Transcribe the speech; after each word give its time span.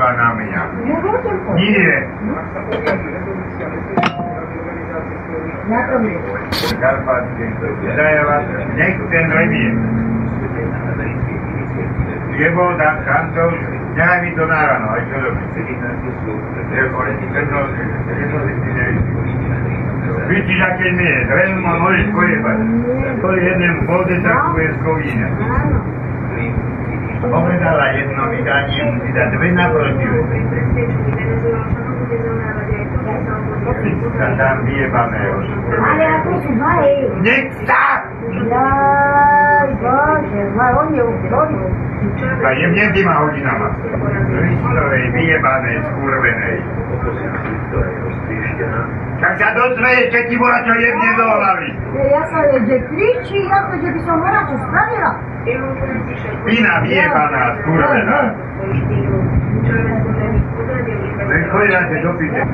díva 0.00 0.16
na 0.16 0.28
mňa. 0.32 0.62
Nebudem 0.88 1.36
po. 1.44 1.50
Nie. 1.60 1.92
Na 5.68 5.80
tom 5.92 6.02
je. 6.08 6.16
Karpatské. 6.80 7.44
Daja 7.84 8.22
vás, 8.24 8.44
nech 8.80 8.96
ten 9.12 9.26
remie. 9.28 9.70
Je 12.40 12.48
voda, 12.56 12.96
tamto, 13.04 13.52
nechaj 13.92 14.18
mi 14.24 14.32
to 14.32 14.44
na 14.48 14.60
ráno, 14.64 14.86
aj 14.96 15.02
čo 15.12 15.16
robí. 15.20 15.44
Je 16.72 16.82
boli, 16.88 17.12
jedno, 17.20 17.60
jedno 18.08 18.38
si 18.48 18.52
Vidíš, 20.30 20.60
aké 20.62 20.88
mi 20.96 21.04
je, 21.04 21.18
zrejme 21.28 21.60
ma 21.60 21.74
môžeš 21.84 22.06
pojebať. 22.16 22.58
To 23.20 23.28
je 23.36 23.40
jeden 23.44 23.74
pol 23.84 24.00
desaku 24.08 24.56
je 24.62 24.68
z 24.72 24.78
Kovína. 24.80 25.28
Áno. 25.28 25.78
Povedala 27.20 27.84
jedno 27.92 28.22
vydanie, 28.32 28.80
musí 28.96 29.10
dať 29.12 29.28
dve 29.36 29.48
naprotiv. 29.52 30.12
Sa 34.16 34.28
tam 34.40 34.56
vyjebané 34.64 35.20
už. 35.36 35.46
Ale 35.68 36.04
ako 36.16 36.30
dva 36.56 36.72
eur. 36.80 37.10
Nech 37.20 37.48
sa! 37.68 38.08
Jaj, 38.30 39.68
bože, 39.84 40.42
ma 40.56 40.66
on 40.80 40.88
je 40.96 41.02
uzdrojú. 41.04 41.64
A 42.40 42.48
jemne 42.56 42.84
týma 42.96 43.14
hodinama. 43.20 43.68
Kristovej, 44.32 45.04
vyjebanej, 45.12 45.76
skurvenej. 45.92 46.56
Tak 49.20 49.32
sa 49.36 49.48
dozveješ, 49.52 50.06
keď 50.08 50.24
ti 50.24 50.36
bola 50.40 50.58
čo 50.64 50.72
jemne 50.72 51.10
do 51.20 51.26
hlavy. 51.28 51.70
Ja 52.08 52.22
sa 52.32 52.40
je, 52.48 52.56
že 52.64 52.76
kričí, 52.88 53.40
ako 53.52 53.72
že 53.84 53.88
by 53.92 54.00
som 54.08 54.16
ona 54.24 54.40
čo 54.48 54.56
spravila. 54.56 55.12
Spina 55.40 56.80
vieja 56.80 57.30
natura, 57.30 57.90
¿verdad? 57.92 58.36
Recuerda 61.28 61.88
que 61.88 62.02
yo 62.02 62.18
pide. 62.18 62.44